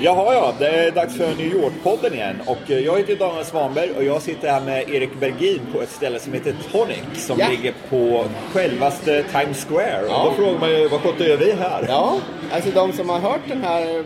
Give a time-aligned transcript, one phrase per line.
[0.00, 2.36] Jaha ja, det är dags för New York-podden igen.
[2.46, 5.90] Och eh, jag heter Daniel Svanberg och jag sitter här med Erik Bergin på ett
[5.90, 7.48] ställe som heter Tonic som Ja.
[7.48, 10.04] ligger på självaste Times Square.
[10.08, 10.22] Ja.
[10.22, 11.84] Och då frågar man ju, vad sjutton gör vi här?
[11.88, 12.18] Ja,
[12.52, 14.04] alltså de som har hört den här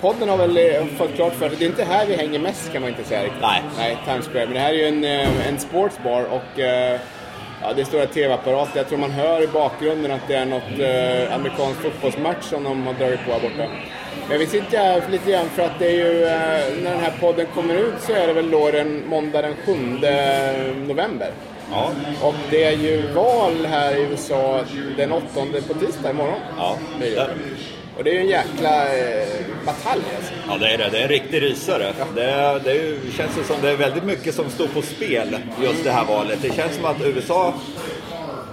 [0.00, 1.58] podden har väl eh, fått klart för sig.
[1.58, 3.42] Det är inte här vi hänger mest kan man inte säga riktigt.
[3.42, 3.62] Nej.
[3.78, 4.44] Nej, Times Square.
[4.44, 7.00] Men det här är ju en, eh, en sportsbar och eh,
[7.62, 8.76] ja, det är stora tv-apparater.
[8.76, 12.86] Jag tror man hör i bakgrunden att det är något eh, amerikansk fotbollsmatch som de
[12.86, 13.70] har dragit på här borta.
[14.28, 17.14] Men vi sitter här lite grann för att det är ju, eh, när den här
[17.20, 19.72] podden kommer ut så är det väl då den måndag den 7
[20.86, 21.30] november.
[21.72, 21.90] Ja.
[22.22, 24.64] Och det är ju val här i USA
[24.96, 25.26] den 8
[25.68, 26.40] på tisdag imorgon.
[26.58, 26.76] Ja.
[28.04, 28.04] Det.
[28.04, 28.04] Ja.
[28.04, 29.26] Och det är ju en jäkla eh,
[29.66, 30.32] batalj alltså.
[30.48, 30.88] Ja, det är det.
[30.92, 31.92] Det är en riktig rysare.
[32.14, 35.36] Det, är, det är känns ju som det är väldigt mycket som står på spel
[35.62, 36.38] just det här valet.
[36.42, 37.54] Det känns som att USA,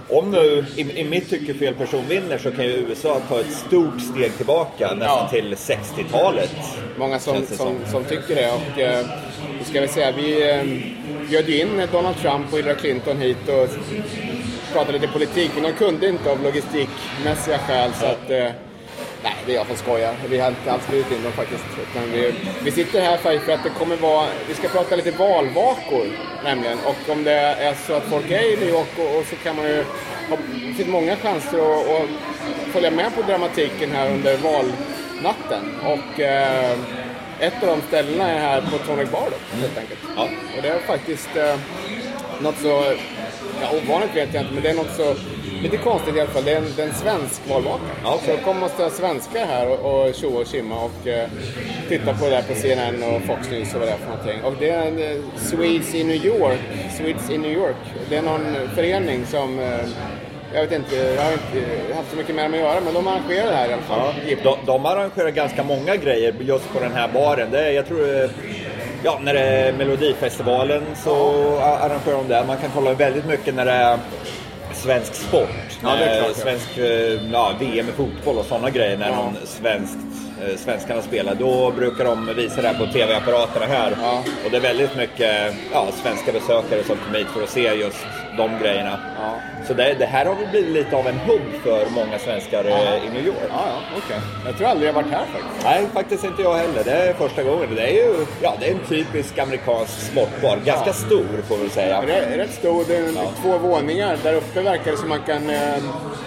[0.10, 3.52] om nu i, i mitt tycke fel person vinner så kan ju USA ta ett
[3.52, 5.28] stort steg tillbaka nästan Ja.
[5.32, 6.56] till 60-talet.
[6.98, 7.92] Många som, det som, som.
[7.92, 8.52] som tycker det.
[8.52, 9.06] Och, eh,
[9.64, 10.64] ska vi säga, vi eh,
[11.30, 13.70] bjöd ju in Donald Trump och Hillary Clinton hit och
[14.74, 15.52] pratade lite politik.
[15.56, 17.92] Men de kunde inte av logistikmässiga skäl.
[18.00, 18.50] Så att, eh,
[19.48, 20.14] det är jag som skojar.
[20.30, 21.64] Vi har inte alls bjudit in dem faktiskt.
[22.14, 26.08] Vi, vi sitter här för att det kommer vara, vi ska prata lite valvakor
[26.44, 26.78] nämligen.
[26.80, 29.56] Och om det är så att folk är i New York och, och så kan
[29.56, 29.84] man ju
[30.30, 30.38] ha,
[30.78, 32.10] finns många chanser att, att
[32.74, 35.76] följa med på dramatiken här under valnatten.
[35.84, 36.78] Och eh,
[37.40, 40.00] ett av de ställena är här på Tonic Bar då, helt enkelt.
[40.16, 40.24] Ja.
[40.58, 41.56] Och det är faktiskt eh,
[42.42, 42.94] något så,
[43.62, 45.16] ja ovanligt vet jag inte, men det är något så
[45.62, 46.44] lite konstigt i alla fall.
[46.46, 47.84] Det är en, det är en svensk valvaka.
[48.04, 48.20] Ja.
[48.26, 51.30] Så det kommer massa svenskar här och, och tjoa och tjimma och eh,
[51.90, 54.44] titta på det där på CNN och Fox News och vad det är för någonting.
[54.44, 56.60] Och det är en eh, Swedes in New York.
[56.98, 57.76] Swedes in New York.
[58.10, 59.80] Det är någon förening som eh,
[60.54, 63.08] jag vet inte, jag har inte haft så mycket med dem att göra, men de
[63.08, 64.14] arrangerar det här i alla fall.
[64.28, 67.52] Ja, de, de arrangerar ganska många grejer just på den här baren.
[67.52, 68.30] Det är, jag tror eh,
[69.04, 71.16] Ja, när det är Melodifestivalen så
[71.60, 72.44] arrangerar de det.
[72.48, 74.00] Man kan kolla väldigt mycket när det är
[74.78, 75.50] svensk sport.
[75.84, 76.36] Ja, När klart.
[76.36, 78.98] Svensk eh, ja, VM i fotboll och sådana grejer.
[78.98, 79.16] När Ja.
[79.16, 79.94] någon svensk,
[80.42, 81.36] eh, svenskarna spelar.
[81.36, 83.98] Då brukar de visa det här på TV-apparaterna här.
[84.02, 84.24] Ja.
[84.46, 88.06] Och det är väldigt mycket ja, svenska besökare som kommer hit för att se just
[88.38, 89.00] de grejerna.
[89.22, 89.34] Ja.
[89.68, 92.70] Så det, det här har väl blivit lite av en hubb för många svenskar eh,
[92.70, 92.96] Ja.
[93.10, 93.38] i New York.
[93.50, 94.18] Ja, ja, okej.
[94.46, 95.64] Jag tror aldrig jag varit här faktiskt.
[95.66, 96.84] Nej, faktiskt inte jag heller.
[96.84, 97.76] Det är första gången.
[97.76, 100.58] Det är ju ja, det är en typisk amerikansk sportbar.
[100.66, 101.98] Ganska stor får vi säga.
[101.98, 104.18] Är rätt stor, det är två våningar.
[104.24, 105.84] Där uppe verkar det som man kan eh,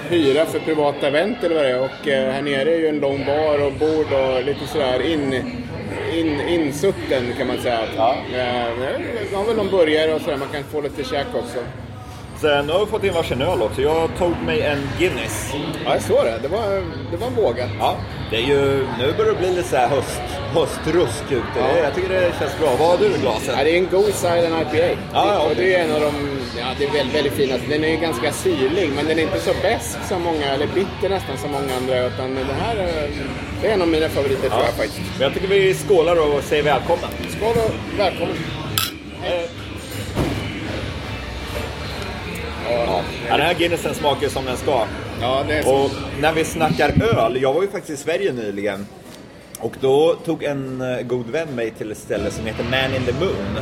[0.09, 1.81] hyra för privata event eller vad det är.
[1.81, 5.34] Och eh, här nere är ju en lång bar och bord och lite sådär in,
[6.15, 7.81] in, insutten kan man säga.
[7.97, 8.15] Ja.
[8.34, 8.66] Eh,
[9.31, 11.59] de har väl någon burgare och sådär, man kan få lite käk också.
[12.41, 13.83] Sen har vi fått in varsin öl också.
[13.83, 15.51] Jag tog mig en Guinness.
[15.84, 16.39] Ja, jag såg det.
[16.43, 16.69] Det var,
[17.11, 17.69] det var vågat.
[17.78, 17.97] Ja,
[18.31, 20.21] det är ju, nu börjar det bli lite så här höst,
[20.55, 21.43] höstrusk ute.
[21.59, 21.78] Ja.
[21.83, 22.71] Jag tycker det känns bra.
[22.78, 23.55] Vad har du i glaset?
[23.59, 25.01] Ja, det är en Go Silent IPA.
[25.12, 25.55] ja, och okej.
[25.65, 26.12] det är en av de,
[26.59, 27.55] ja det är väldigt, väldigt fina.
[27.69, 31.39] Den är ganska syrlig, men den är inte så besk som många, eller bitter nästan
[31.39, 32.07] som många andra.
[32.07, 33.11] Utan den här, är-
[33.62, 35.01] det är en av mina favoriter tror jag faktiskt.
[35.19, 37.09] Men jag tycker vi skålar och säger välkomna.
[37.37, 38.37] Skål och välkommen.
[42.70, 43.00] Ja.
[43.28, 44.84] Ja, den här Guinnessen smakar ju som den ska.
[45.20, 45.75] Ja, det är så.
[45.75, 48.86] Och när vi snackar öl, jag var ju faktiskt i Sverige nyligen.
[49.62, 53.03] Och då tog en eh, god vän mig till ett ställe som heter Man in
[53.06, 53.59] the Moon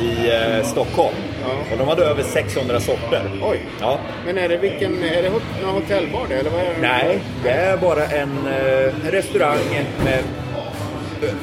[0.00, 1.14] i eh, Stockholm.
[1.42, 1.48] Ja.
[1.72, 3.22] Och de hade över 600 sorter.
[3.42, 3.60] Oj.
[3.80, 3.98] Ja.
[4.26, 6.80] Men är det vilken, är det hot- någon hotellbar det, eller vad är det?
[6.80, 9.58] Nej, det är bara en eh, restaurang
[10.04, 10.22] med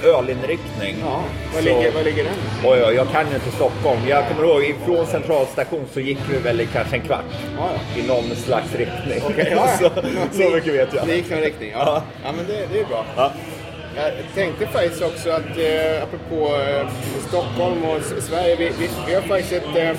[0.03, 0.95] ölinriktning.
[1.01, 1.23] Ja,
[1.55, 2.33] var ligger, var ligger den?
[2.63, 3.99] Oj, oj, jag kan ju inte Stockholm.
[4.07, 7.25] Jag kommer ihåg, ifrån centralstation så gick vi väl i kanske en kvart.
[7.57, 8.01] Ja, ja.
[8.01, 9.21] I någon slags riktning.
[9.29, 9.89] Okej, ja, så,
[10.31, 11.07] så mycket vet jag.
[11.07, 12.03] Det gick någon riktning, ja.
[12.23, 12.31] Ja.
[12.37, 13.05] Men det, det är bra.
[13.15, 13.31] Ja.
[13.95, 16.87] Jag tänkte faktiskt också att, eh, apropå eh,
[17.27, 19.97] Stockholm och Sverige, vi, vi, vi har faktiskt ett eh,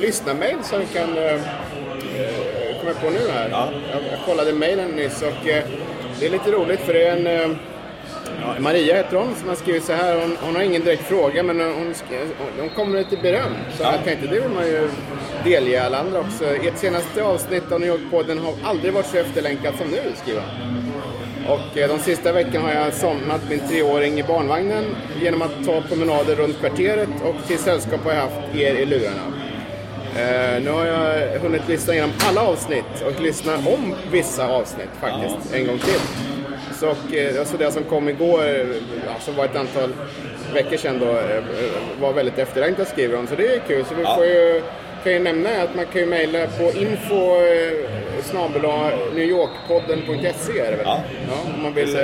[0.00, 3.48] lyssnarmail som vi kan eh, eh, komma på nu här.
[3.50, 3.68] Ja.
[3.92, 5.64] Jag, jag kollade mailen nyss och eh,
[6.20, 7.56] det är lite roligt för det är en eh,
[8.40, 10.20] ja, Maria heter hon som har skrivit så här.
[10.20, 11.94] Hon, hon har ingen direkt fråga men hon,
[12.60, 13.52] hon kommer med lite beröm.
[13.76, 13.92] Så Ja.
[13.92, 14.88] jag tänkte det vill man ju
[15.44, 16.44] delge alla andra också.
[16.44, 20.84] Ert senaste avsnitt av New York-podden har aldrig varit så efterlängtat som nu, skriver hon.
[21.54, 24.84] Och eh, de sista veckorna har jag somnat min treåring i barnvagnen
[25.22, 29.22] genom att ta promenader runt kvarteret och till sällskap har jag haft er i lurarna.
[30.16, 35.54] Eh, nu har jag hunnit lyssna igenom alla avsnitt och lyssna om vissa avsnitt faktiskt
[35.54, 36.00] en gång till.
[36.80, 38.44] Times och eh, alltså det som kom igår,
[39.06, 39.90] ja, som var ett antal
[40.54, 41.42] veckor sedan då, eh, eh,
[42.00, 43.26] var väldigt efterlängtat skriver hon.
[43.26, 43.84] Så det är kul.
[43.88, 44.14] Så vi Ja.
[44.16, 44.62] får ju,
[45.04, 47.36] kan ju nämna att man kan ju mejla på info
[49.14, 50.86] newyorkpodden.se är det väl?
[50.86, 51.00] Ja.
[51.56, 52.02] om man vill eh,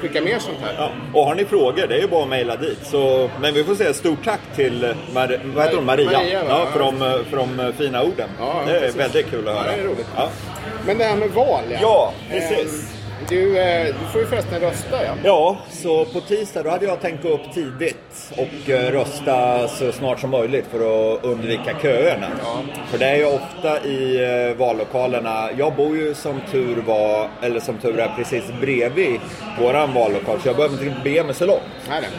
[0.00, 0.74] skicka mer sånt här.
[0.78, 0.90] Ja.
[1.14, 2.78] Och har ni frågor, det är ju bara att mejla dit.
[2.82, 5.84] Så, men vi får säga stort tack till Mar- vad heter hon?
[5.86, 6.98] Maria, Maria, ja, för, de,
[7.30, 8.28] för de fina orden.
[8.38, 8.96] Ja, det är precis.
[9.00, 9.76] väldigt kul att Ja, höra.
[9.76, 10.06] det är roligt.
[10.16, 10.28] Ja.
[10.86, 11.78] Men det här med val ja.
[11.82, 12.90] Ja, precis.
[12.92, 15.14] Eh, Du, eh, du får ju förresten rösta ja.
[15.24, 19.92] Ja, så på tisdag då hade jag tänkt gå upp tidigt och eh, rösta så
[19.92, 20.78] snart som möjligt för
[21.14, 22.26] att undvika köerna.
[22.90, 27.60] För det är ju ofta i eh, vallokalerna, jag bor ju som tur var, eller
[27.60, 29.20] som tur är precis bredvid
[29.60, 31.62] våran vallokal så jag behöver inte bege mig så långt.
[31.90, 32.10] Är den.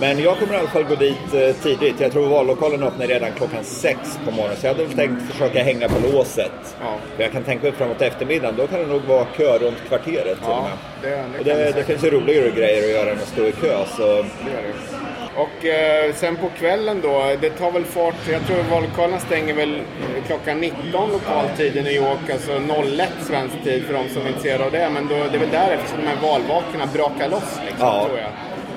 [0.00, 2.00] Men jag kommer i alla fall gå dit eh, tidigt.
[2.00, 4.56] Jag tror vallokalen öppnar redan klockan sex på morgonen.
[4.56, 6.52] Så jag hade tänkt försöka hänga på låset.
[6.80, 6.94] Ja.
[7.16, 10.24] För jag kan tänka mig framåt eftermiddagen, då kan det nog vara kö runt kvarteret
[10.38, 10.68] till Ja,
[11.02, 11.10] med.
[11.10, 13.46] det, det, Och det, det det finns ju roligare grejer att göra än att stå
[13.46, 13.76] i kö.
[13.96, 15.00] Så Det gör det.
[15.36, 19.80] Och eh, sen på kvällen då, det tar väl fart, jag tror vallokalerna stänger väl
[20.26, 22.52] klockan 19 lokal tid i New York, alltså
[23.00, 24.88] 01 svensk tid för de som är intresserade av det.
[24.94, 28.04] Men då, det är väl därefter som de här valvakorna brakar loss liksom, Ja.
[28.06, 28.28] tror jag.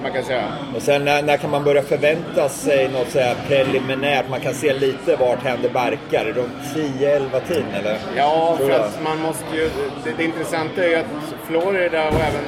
[0.04, 0.44] Man kan säga.
[0.76, 4.30] Och sen när, när kan man börja förvänta sig något så här preliminärt?
[4.30, 6.26] Man kan se lite vart händer barkar.
[6.26, 7.98] Runt 10-11 tiden eller?
[8.16, 8.82] Ja, Tror för jag.
[8.86, 9.70] att man måste ju...
[10.04, 11.06] Det, det intressanta är ju att
[11.48, 12.44] Florida och även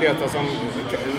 [0.00, 0.46] delstater som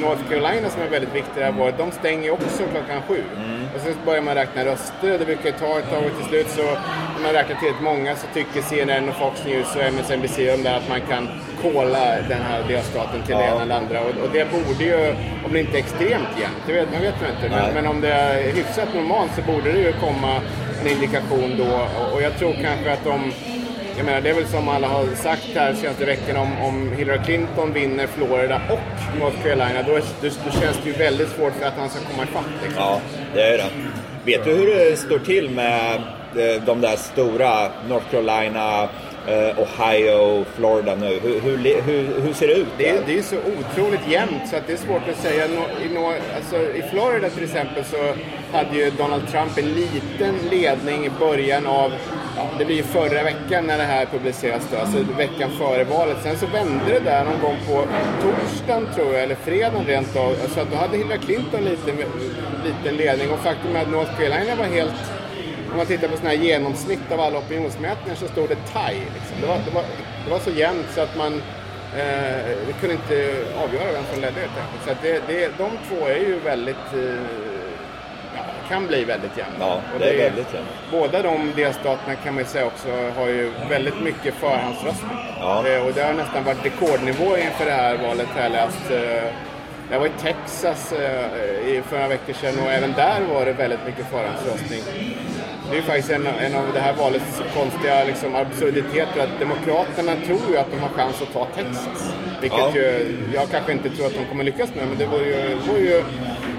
[0.02, 3.24] North Carolina som är väldigt viktiga det här året, de stänger ju också klockan sju.
[3.38, 3.62] Mm.
[3.76, 6.64] Och sen börjar man räkna röster, det brukar ta ett tag och till slut så
[7.16, 10.76] när man räknar tillräckligt många så tycker CNN och Fox News och MSNBC om det
[10.76, 11.28] att man kan
[11.62, 13.52] kolla den här delstaten till det Ja.
[13.54, 14.02] ena eller andra.
[14.02, 15.16] Och, och det borde ju,
[15.46, 18.14] om det inte är extremt jämnt, det vet man vet inte, men, men om det
[18.14, 20.42] är hyfsat normalt så borde det ju komma
[20.82, 21.72] en indikation då.
[22.00, 23.32] Och, och jag tror kanske att de
[24.02, 27.20] jag menar, det är väl som alla har sagt här senaste veckan om, om Hillary
[27.26, 31.54] Clinton vinner Florida och North Carolina, då, är, då, då känns det ju väldigt svårt
[31.54, 32.46] för att han ska komma ifatt.
[32.64, 32.84] Liksom.
[32.84, 33.02] Ja,
[33.34, 33.70] det är det.
[34.26, 35.96] Vet du hur det står till med
[36.36, 38.84] eh, de där stora North Carolina,
[39.28, 41.20] eh, Ohio, Florida nu?
[41.24, 42.68] Hur, hur, hur, hur ser det ut?
[42.78, 45.46] Det är, det är så otroligt jämnt så att det är svårt att säga.
[45.46, 45.98] I,
[46.36, 48.14] alltså, I Florida till exempel så
[48.58, 51.92] hade ju Donald Trump en liten ledning i början av,
[52.36, 56.18] ja, det blir ju förra veckan när det här publiceras då, alltså veckan före valet.
[56.24, 57.86] Sen så vände det där någon gång på
[58.22, 60.36] torsdagen tror jag, eller fredagen rent av.
[60.54, 61.92] Så att då hade Hillary Clinton lite,
[62.66, 65.12] liten ledning och faktum är att North Carolina var helt
[65.72, 69.06] om man tittar på sådana här genomsnitt av alla opinionsmätningar så stod det tie.
[69.16, 69.42] Liksom.
[69.42, 69.84] Det, var, det, var,
[70.26, 71.34] det var så jämnt så att man
[71.98, 73.16] eh, kunde inte
[73.64, 74.84] avgöra vem som ledde helt enkelt.
[74.86, 77.51] Så att det, det, de två är ju väldigt, eh,
[78.72, 79.56] kan bli väldigt jämnt.
[79.60, 80.70] Ja, Och det är väldigt jämnt.
[80.92, 82.88] Båda de delstaterna kan man ju säga också
[83.18, 85.12] har ju väldigt mycket förhandsröstning.
[85.40, 85.68] Ja.
[85.68, 88.92] Eh, och det har nästan varit rekordnivå inför det här valet har jag läst.
[88.92, 89.24] Eh,
[89.92, 93.54] jag var i Texas eh, i- för några veckor sedan och även där var det
[93.54, 94.82] väldigt mycket förhandsröstning.
[95.70, 100.12] Det är ju faktiskt en, en av det här valets konstiga liksom, absurditeter att Demokraterna
[100.26, 102.14] tror ju att de har chans att ta Texas.
[102.42, 102.72] Vilket Ja.
[102.76, 105.72] ju, jag kanske inte tror att de kommer lyckas med, men det vore ju, det
[105.72, 106.04] vore ju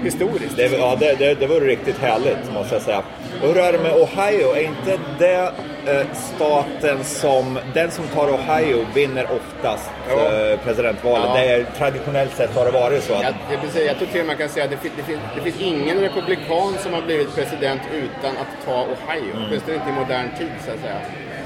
[0.03, 0.57] historiskt.
[0.57, 3.03] Det, ja, det, det, det vore riktigt härligt måste jag säga.
[3.41, 4.55] Och hur är det med Ohio?
[4.55, 5.51] Är inte det
[5.91, 11.25] eh, staten som, den som tar Ohio vinner oftast eh, presidentvalet?
[11.27, 11.37] Ja.
[11.37, 13.13] Det är, traditionellt sett har det varit så.
[13.13, 15.03] Att, Jag, jag, precis, jag tror till och med man kan säga att det, det,
[15.03, 19.31] finns, det finns ingen republikan som har blivit president utan att ta Ohio.
[19.33, 19.43] Mm.
[19.47, 21.01] Åtminstone inte i modern tid så att säga.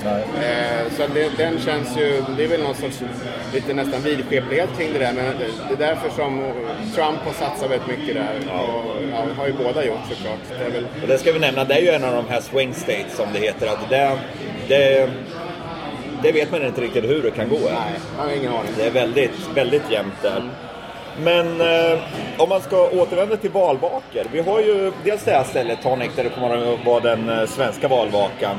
[0.10, 3.02] Eh, så det, den känns ju, det är väl någon sorts
[3.54, 5.14] lite nästan vidskeplighet kring det där.
[5.14, 6.54] Men det, det är därför som
[6.96, 8.36] Trump har satsat väldigt mycket där.
[8.54, 10.60] Och, ja, har ju båda gjort såklart.
[10.60, 12.42] Det är väl, och det ska vi nämna, det är ju en av de här
[12.42, 13.68] swing states som det heter.
[13.68, 14.20] Att det,
[14.68, 15.10] det,
[16.24, 17.56] det vet man inte riktigt hur det kan gå.
[17.56, 18.72] nej, jag har ingen aning.
[18.78, 20.44] Det är väldigt, väldigt jämnt där.
[21.24, 22.00] Men eh,
[22.38, 24.24] om man ska återvända till valvakor.
[24.32, 27.46] Vi har ju dels det här stället, Tonic, där det kommer att vara den eh,
[27.46, 28.58] svenska valvakan.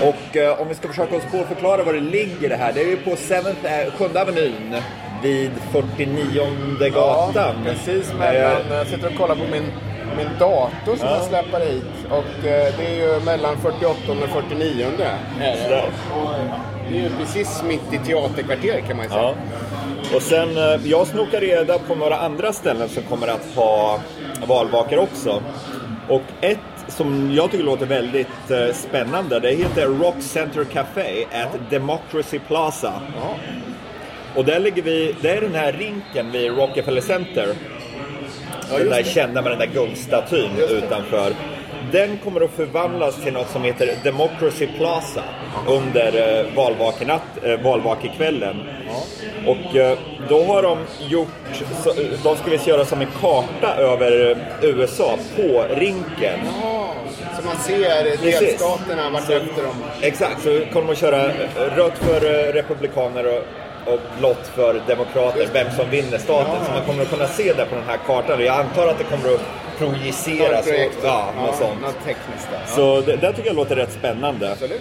[0.00, 2.72] Och eh, om vi ska försöka oss på att förklara var det ligger det här.
[2.72, 3.46] Det är ju på 7th,
[3.86, 4.76] eh, 7 Avenyn
[5.22, 7.54] vid 49 gatan.
[7.64, 9.64] precis Eh, mellan, jag sitter och kollar på min,
[10.16, 11.14] min dator som Ja.
[11.16, 11.84] jag släpar hit.
[12.10, 14.86] Och eh, det är ju mellan 48 och 49.
[15.40, 15.84] Är det.
[16.96, 19.22] Är ju precis mitt i teaterkvarteret kan man ju säga.
[19.22, 19.34] Ja.
[20.16, 24.00] Och sen, eh, jag snokar reda på några andra ställen som kommer att ha
[24.46, 25.42] valvakor också.
[26.12, 31.70] Och ett som jag tycker låter väldigt eh, spännande, det heter Rock Center Café at
[31.70, 32.92] Democracy Plaza.
[33.16, 33.36] Ja.
[34.34, 37.46] Och där ligger vi, det är den här rinken vid Rockefeller Center.
[38.70, 41.32] den just där kända med den där guldstatyn utanför.
[41.92, 45.22] Den kommer att förvandlas till något som heter Democracy Plaza
[45.68, 48.56] under eh, valvakenatt, eh, valvakekvällen.
[49.46, 51.28] Och eh, då har de gjort,
[51.84, 51.92] så-
[52.24, 56.38] de ska visst göra som en karta över USA på rinken.
[56.62, 56.94] Ja,
[57.40, 59.84] så man ser delstaterna vart efter dem.
[60.00, 61.28] Exakt, så kommer de köra
[61.76, 66.64] rött för eh, republikaner och, och blått för demokrater, vem som vinner staten.
[66.66, 68.44] Så man kommer att kunna se det på den här kartan.
[68.44, 69.40] Jag antar att det kommer att
[69.90, 70.58] projiceras.
[70.60, 71.04] och- Projektor.
[71.04, 71.80] Ja, något sånt.
[71.82, 72.60] Något tekniskt där.
[72.68, 74.52] Ja, Så det, det tycker jag låter rätt spännande.
[74.52, 74.80] absolut.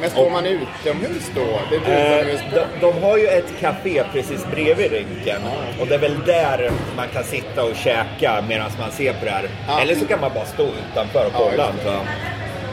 [0.00, 1.46] Men står man utomhus då?
[1.70, 5.40] Det är Eh, de, de har ju ett café precis bredvid rinken.
[5.80, 9.30] Och det är väl där man kan sitta och käka medan man ser på det
[9.30, 9.48] här.
[9.68, 9.80] Ja.
[9.80, 11.66] Eller så kan man bara stå utanför och Ja, kolla.
[11.72, 11.98] just det.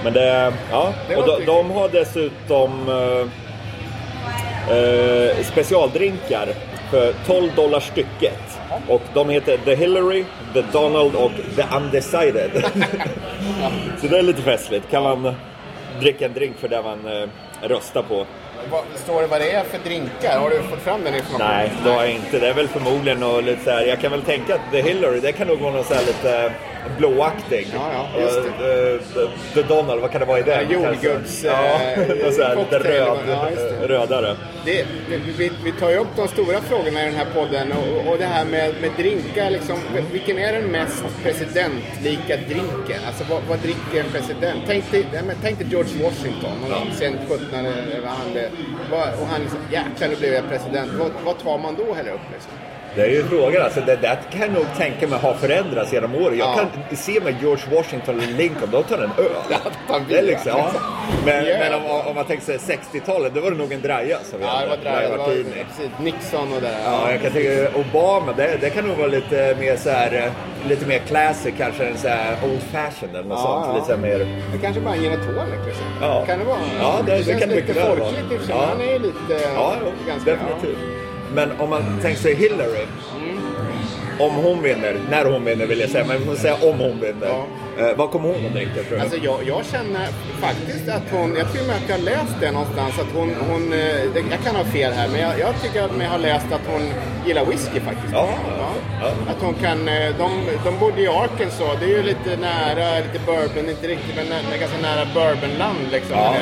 [0.04, 0.94] Men det, ja.
[1.10, 3.28] Det och de, de har dessutom eh,
[4.78, 6.48] eh, specialdrinkar
[6.92, 8.55] för 12 dollar stycket.
[8.88, 12.52] Och de heter The Hillary, The Donald och The Undecided.
[14.02, 14.92] så det är lite festligt.
[14.92, 15.36] Kan man
[16.00, 17.30] dricka en drink för det man eh,
[17.62, 18.26] röstar på.
[18.96, 20.40] Står det vad det är för drinkar?
[20.40, 21.58] Har du fått fram den informationen?
[21.58, 22.40] Nej, det har jag inte.
[22.40, 25.20] Det är väl förmodligen något lite så här, Jag kan väl tänka att The Hillary,
[25.20, 26.52] det kan nog vara något så här lite
[26.98, 27.68] blåaktig.
[27.74, 28.94] Ja, ja, just det.
[28.94, 30.66] Eh, The Donald, vad kan det vara i den?
[30.70, 33.88] Ja, jordgubbs, Ja, eh, något så här, lite röd, Ja, det.
[33.88, 34.36] rödare.
[34.66, 34.86] Det,
[35.38, 38.26] vi, vi tar ju upp de stora frågorna i den här podden och, och det
[38.26, 39.50] här med, med drinkar.
[39.50, 39.78] Liksom,
[40.12, 43.00] vilken är den mest presidentlika drinken?
[43.08, 44.64] Alltså vad, vad dricker en president?
[44.68, 45.06] Tänk dig,
[45.42, 48.38] tänk dig George Washington, gång sent 17 eller vad han
[48.92, 50.92] vad, Och han liksom, jäklar nu blev jag president.
[51.00, 52.52] Vad, vad tar man då heller upp liksom?
[52.96, 53.62] Det är ju frågan.
[53.64, 56.38] Alltså, det där kan jag nog tänka mig har förändrats genom åren.
[56.38, 56.56] Jag Ja.
[56.90, 59.32] kan se med George Washington eller Lincoln, de tar en öl.
[59.90, 60.72] Ja, det är liksom, ja.
[61.26, 61.56] Men, Ja.
[61.60, 64.46] men om, om man tänker sig 60-talet, då var det nog en draja som vi
[64.46, 64.78] Ja, det var.
[64.78, 66.78] Draga, det var precis, Nixon och det där.
[66.86, 70.70] Ja, jag kan tänka Obama, det, det kan nog vara lite mer så här, eh,
[70.70, 73.66] lite mer classic kanske än så här old fashion eller något Ja, sånt.
[73.68, 73.74] ja.
[73.74, 74.42] Lite så mer...
[74.54, 75.86] Det kanske bara är en tonic liksom.
[76.02, 76.26] Ja.
[76.26, 76.58] Kan det vara?
[76.80, 78.00] Ja, det- det känns kan det lite mycket väl vara.
[78.00, 78.56] folkligt i och för sig.
[78.70, 79.34] Han är ju lite...
[79.56, 80.78] Ja, jo, ganska, definitivt.
[81.34, 82.86] Men om man tänker sig Hillary.
[84.20, 87.00] Om hon vinner, när hon vinner vill jag säga, men vi får säga om hon
[87.00, 87.44] vinner.
[87.80, 89.00] Eh, vad kommer hon att dricka tror du?
[89.00, 90.08] Alltså jag, jag känner
[90.42, 94.04] faktiskt att hon, jag tror att jag har läst det någonstans att hon, hon eh,
[94.32, 96.82] jag kan ha fel här, men jag, jag tycker att jag har läst att hon
[97.26, 98.14] gillar whisky faktiskt.
[98.14, 98.30] Ja,
[98.60, 99.10] ja.
[99.32, 100.30] Att hon kan, eh, de,
[100.66, 104.58] de bodde i Arkansas, det är ju lite nära, lite bourbon, inte riktigt men nä,
[104.58, 106.18] ganska nära bourbonland liksom.
[106.18, 106.36] Ja.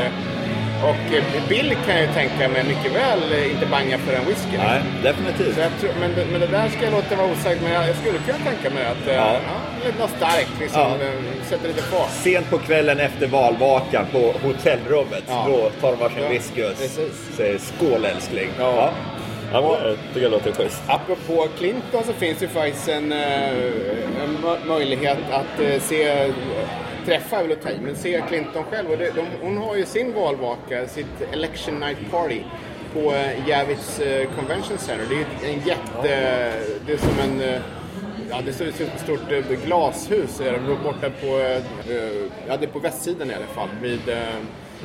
[0.90, 4.58] Och eh, Bill kan jag tänka mig mycket väl eh, inte banga för en whisky.
[4.58, 5.56] Nej, definitivt.
[5.56, 7.88] Så jag tror, men, det- men det där ska jag låta vara osagt, men jag,
[7.90, 9.34] jag skulle kunna tänka mig att eh, Ja.
[9.34, 9.86] ja.
[9.86, 10.96] lite något starkt liksom, Ja.
[11.50, 12.10] sätter lite fart.
[12.12, 15.46] Sent på kvällen efter valvakan på hotellrummet, Ja.
[15.48, 16.72] då tar de varsin Ja, whisky och
[17.38, 18.50] säger skål älskling.
[18.60, 18.74] Ja.
[18.76, 18.92] ja.
[19.54, 20.82] ja men det tycker jag låter schysst.
[20.88, 26.28] Apropå Clinton så finns det faktiskt en, en mö- möjlighet att se,
[27.06, 28.92] träffa är väl att ta i, men se Clinton själv.
[28.92, 32.42] Och det, de, hon har ju sin valvaka, sitt election night party
[32.94, 35.06] på eh, Javits eh, Convention Center.
[35.10, 36.54] Det är ju en jätte,
[36.86, 37.62] det är som en eh,
[38.30, 39.20] Ja, det är ett stort
[39.66, 41.60] glashus är det, borta på,
[42.48, 43.68] ja, det är på västsidan i alla fall.
[43.82, 44.00] Vid,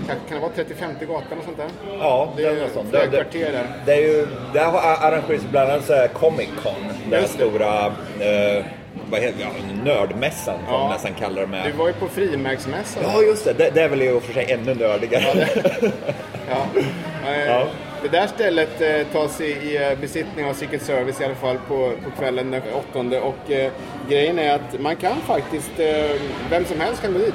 [0.07, 1.69] kan, kan det vara 30-50 gatan och sånt där?
[2.01, 2.91] Ja, Det är sånt.
[2.91, 3.67] flera kvarter där.
[3.87, 7.11] Det är ju, där har arrangerats bland annat Comic Con.
[7.11, 8.65] Den stora, eh,
[9.11, 9.49] vad heter ja,
[9.85, 10.93] nördmässan får man Ja.
[10.93, 11.64] nästan kalla det med.
[11.67, 13.02] Du var ju på frimärksmässan.
[13.07, 13.52] Ja, just det.
[13.52, 13.71] det.
[13.75, 15.49] Det är väl i och för sig ännu nördigare.
[16.50, 16.67] Ja.
[17.26, 17.67] Eh, Ja.
[18.02, 21.59] Det där stället eh, tas i, i eh, besittning av Secret Service i alla fall
[21.69, 22.62] på, på kvällen den
[22.93, 23.73] 8 och eh,
[24.09, 26.11] grejen är att man kan faktiskt, eh,
[26.50, 27.35] vem som helst kan gå dit.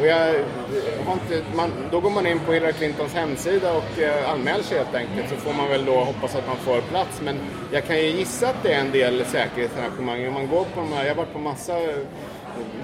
[0.00, 0.44] Och jag, eh,
[1.06, 4.78] har inte, man, då går man in på Hillary Clintons hemsida och eh, anmäler sig
[4.78, 7.20] helt enkelt så får man väl då hoppas att man får plats.
[7.20, 7.38] Men
[7.72, 10.26] jag kan ju gissa att det är en del säkerhetsarrangemang.
[10.26, 11.96] Om man går på de här, jag har varit på massa eh,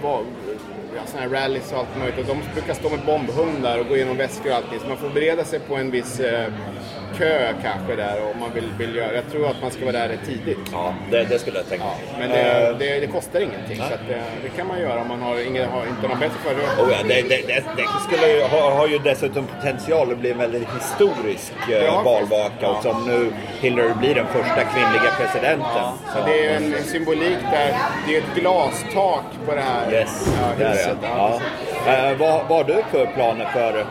[0.04, 0.20] eh,
[0.96, 2.18] ja, såna här rallys och allt möjligt.
[2.18, 4.80] Och de brukar stå med bombhundar och gå igenom väskor och allting.
[4.80, 6.46] Så man får bereda sig på en viss eh,
[7.18, 9.14] kö kanske där om man vill, vill göra.
[9.14, 10.58] Jag tror att man ska vara där rätt tidigt.
[10.72, 11.84] Ja, det, det skulle jag tänka.
[11.84, 13.76] Ja, men det, det, det kostar ingenting.
[13.76, 16.38] Så att det, det kan man göra om man har, ingen, har inte något bättre
[16.44, 16.82] för det.
[16.82, 17.22] Oh ja, det,
[17.76, 22.02] det, skulle ju, ha, har ju dessutom potential att bli en väldigt historisk eh, Ja,
[22.02, 22.54] valvaka.
[22.60, 22.68] ja.
[22.68, 25.84] Och som nu Hillary blir den första kvinnliga presidenten.
[26.14, 27.74] Så det är en symbolik där.
[28.06, 30.97] Det är ett glastak på det här Yes, ja, där huset.
[31.02, 31.40] ja.
[31.87, 32.11] Ja, ja.
[32.11, 33.85] Eh, vad, vad har du för planer för,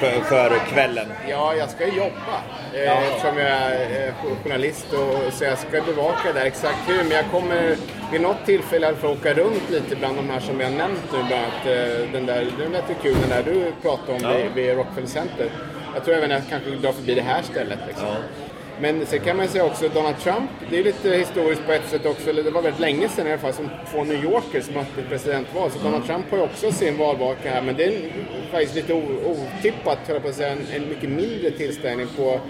[0.00, 1.06] för, för kvällen?
[1.28, 2.36] Ja, jag ska jobba
[2.74, 4.14] eh, eftersom jag är eh,
[4.44, 6.96] journalist och, så jag ska bevaka där exakt hur.
[7.04, 7.76] Men jag kommer
[8.12, 11.18] vid något tillfälle att få åka runt lite bland de här som jag nämnt nu.
[11.18, 14.28] Bland annat eh, den där, den lät ju kul, den där du pratade om Ja.
[14.36, 15.48] vid, vid Rockefeller Center.
[15.94, 17.78] Jag tror även att jag kanske drar förbi det här stället.
[17.86, 18.06] Liksom.
[18.06, 18.14] Ja.
[18.80, 22.06] Men sen kan man säga också Donald Trump, det är lite historiskt på ett sätt
[22.06, 25.02] också, eller det var väldigt länge sedan i alla fall, som två New Yorkers mötte
[25.08, 25.70] presidentval.
[25.70, 27.92] Så Donald Trump har ju också sin valvaka här, men det är
[28.50, 32.40] faktiskt lite otippat, höll jag på att säga, en, en mycket mindre tillställning på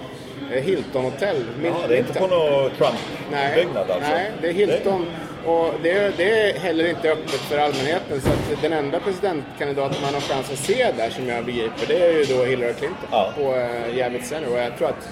[0.53, 1.45] eh, Hilton-hotell.
[1.65, 4.11] Ja, det är inte på någon Trump-byggnad alltså?
[4.11, 5.07] Nej, det är Hilton.
[5.47, 8.21] Och det, det, är heller inte öppet för allmänheten.
[8.21, 12.07] Så att den enda presidentkandidaten man har chans att se där som jag begriper, det
[12.07, 13.33] är ju då Hillary Clinton Ja.
[13.37, 14.53] på uh, Javits Center.
[14.53, 15.09] Och jag tror att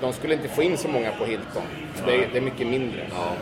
[0.00, 1.62] de skulle inte få in så många på Hilton.
[2.06, 3.00] Det, är- det är mycket mindre.
[3.10, 3.32] Ja.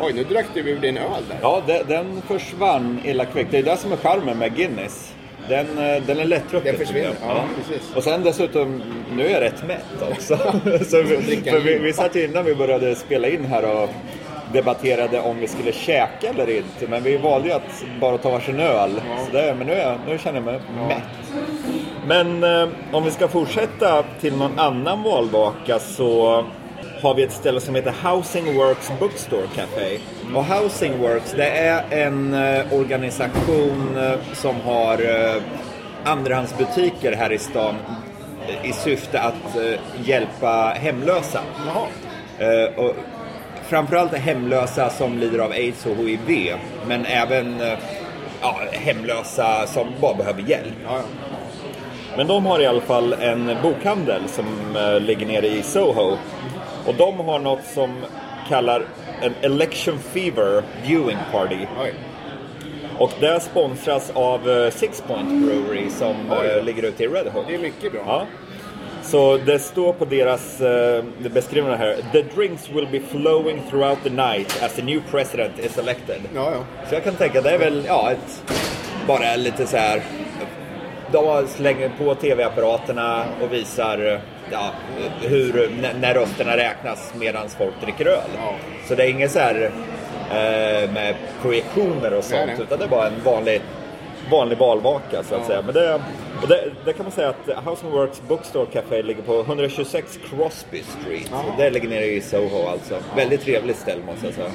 [0.00, 1.36] Oj, nu drack du ur din öl där.
[1.42, 3.50] Ja, de- den försvann illa kvickt.
[3.50, 5.12] Det är det som är charmen med Guinness.
[5.48, 6.74] Den, eh, den är lättdrucken.
[6.76, 7.36] Den försvinner, jag.
[7.36, 7.94] ja, precis.
[7.96, 8.82] Och sen dessutom,
[9.16, 10.36] nu är jag rätt mätt också.
[10.90, 11.16] så vi,
[11.50, 13.90] för vi, vi satt ju innan vi började spela in här och
[14.52, 16.86] debatterade om vi skulle käka eller inte.
[16.88, 18.90] Men vi valde ju att bara ta varsin öl.
[19.26, 21.02] Så det, men nu, är jag, nu känner jag mig mätt.
[22.08, 26.44] Men eh, om vi ska fortsätta till någon annan valvaka så
[27.02, 29.98] har vi ett ställe som heter Housing Works Bookstore Café.
[30.34, 35.42] Och Housing Works det är en eh, organisation eh, som har eh,
[36.04, 37.74] andrahandsbutiker här i stan
[38.62, 41.40] i syfte att eh, hjälpa hemlösa.
[42.38, 42.94] Eh, och
[43.68, 46.54] framförallt hemlösa som lider av aids och hiv.
[46.86, 47.60] Men även
[48.40, 50.74] ja, hemlösa som bara behöver hjälp.
[50.84, 51.27] Ja, ja.
[52.18, 56.16] Men de har i alla fall en bokhandel som eh, ligger nere i Soho.
[56.86, 57.90] Och de har något som
[58.48, 58.82] kallar
[59.20, 61.58] en Election Fever Viewing Party.
[61.82, 61.94] Oj.
[62.98, 66.46] Och det sponsras av eh, Six Point Brewery som Oj.
[66.46, 67.44] eh, ligger ute i Red Hook.
[67.48, 68.02] Det är mycket bra.
[68.06, 68.26] Ja.
[69.02, 71.96] Så det står på deras, eh, det här.
[72.12, 76.20] The drinks will be flowing throughout the night as the new president is elected.
[76.34, 76.86] Ja, ja.
[76.88, 78.42] Så jag kan tänka, det är väl ja, ett,
[79.06, 80.02] bara lite så här.
[81.12, 84.20] De slänger på tv-apparaterna och visar
[84.52, 84.70] ja,
[85.22, 88.28] hur, när rösterna räknas medan folk dricker öl.
[88.36, 88.54] Ja.
[88.88, 89.70] Så det är inget så här
[90.30, 92.62] eh, med projektioner och sånt, Nej, nej.
[92.66, 93.60] utan det är bara en vanlig,
[94.30, 95.46] vanlig valvaka så att Ja.
[95.46, 95.62] säga.
[95.62, 95.94] Men det,
[96.42, 100.18] och det, det kan man säga att House and Works Bookstore Café ligger på 126
[100.30, 101.28] Crosby Street.
[101.32, 101.44] Ja.
[101.58, 102.94] Det ligger nere i Soho alltså.
[103.16, 104.50] Väldigt trevligt ställe måste jag säga.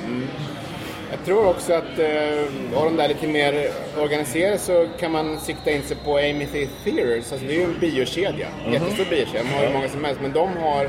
[1.17, 5.71] Jag tror också att eh, av de där lite mer organiserade så kan man sikta
[5.71, 7.31] in sig på Amity Theaters.
[7.31, 8.47] Alltså det är ju en biokedja.
[8.71, 9.43] Jättestor biokedja.
[9.43, 10.21] De har hur många som helst.
[10.21, 10.85] Men de har...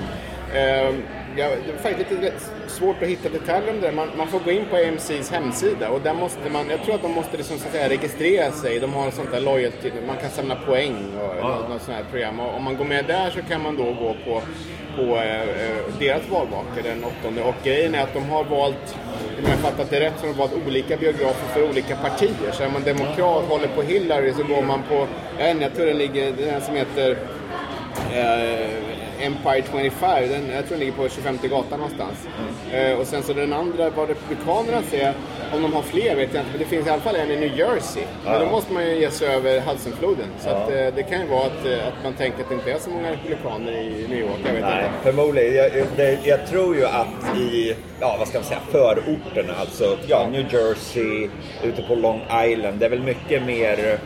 [0.54, 0.94] Eh,
[1.36, 2.32] ja, det är faktiskt lite
[2.66, 3.92] svårt att hitta detaljer om det.
[3.92, 6.70] Man, man får gå in på AMCs hemsida och där måste man...
[6.70, 8.80] Jag tror att de måste liksom, så att säga, registrera sig.
[8.80, 9.90] De har sånt där loyalty.
[10.06, 12.40] Man kan samla poäng och något, något sånt här program.
[12.40, 14.42] Och om man går med där så kan man då gå på
[14.96, 17.42] på eh, eh, deras valvaka den åttonde.
[17.42, 18.96] Och grejen är att de har valt,
[19.38, 22.52] om jag fattat det rätt, så har de valt olika biografer för olika partier.
[22.52, 25.06] Så är man demokrat, håller på Hillary, så går man på,
[25.38, 27.18] jag vet inte, jag tror den ligger, den som heter
[28.12, 28.93] eh,
[29.24, 32.18] Empire 25, den, jag tror den ligger på 25 gatan någonstans.
[32.72, 35.14] Eh, och sen så den andra, vad republikanerna säger,
[35.54, 37.37] om de har fler vet jag inte, men det finns i alla fall en i
[37.37, 38.02] New Jersey.
[38.24, 40.26] Men då måste man ju ge sig över Hudsonfloden.
[40.40, 42.72] Så att, eh, det kan ju vara att, eh, att man tänker att det inte
[42.72, 45.12] är så många republikaner i New York, jag vet Nej, inte.
[45.12, 45.54] förmodligen.
[45.54, 50.26] Jag, det, jag tror ju att i, ja vad ska man säga, förorterna, alltså ja,
[50.32, 51.28] New Jersey,
[51.62, 53.98] ute på Long Island, det är väl mycket mer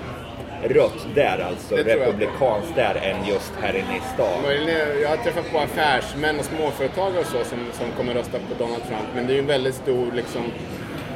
[0.63, 4.69] rött där alltså, Det republikanskt där än just här inne i stan.
[5.03, 8.83] Jag har träffat på affärsmän och småföretagare och så som, som kommer rösta på Donald
[8.89, 9.09] Trump.
[9.15, 10.43] Men det är ju en väldigt stor liksom,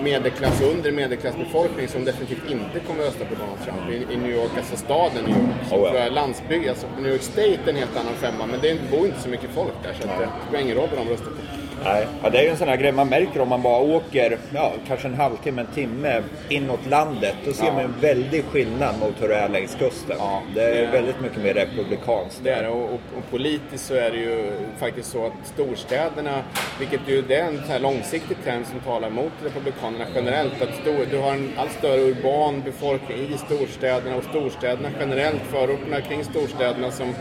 [0.02, 3.90] medelklass och under medelklassbefolkning som definitivt inte kommer rösta på Donald Trump.
[3.90, 5.68] I, i New York, alltså staden New York.
[5.68, 8.46] Så Oh, tror jag landsbygd, alltså New York State är en helt annan femma.
[8.46, 11.06] Men det bor inte så mycket folk där så att, det spelar ingen roll vad
[11.06, 11.51] de röstar på.
[11.84, 12.06] Nej.
[12.22, 14.72] Ja, det är ju en sån här grej man märker om man bara åker ja,
[14.88, 17.34] kanske en halvtimme, en timme inåt landet.
[17.44, 17.72] Då ser Ja.
[17.72, 20.16] man en väldig skillnad mot hur det är längs kusten.
[20.18, 22.40] Ja, det är det väldigt mycket mer republikanskt.
[22.44, 22.68] Det är.
[22.68, 26.42] Och, och, och politiskt så är det ju faktiskt så att storstäderna,
[26.78, 30.74] vilket ju det är en så här långsiktig trend som talar mot Republikanerna generellt, att
[30.74, 36.24] stor, du har en allt större urban befolkning i storstäderna och storstäderna generellt, förorterna kring
[36.24, 37.14] storstäderna som